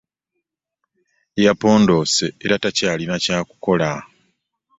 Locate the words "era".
2.45-2.55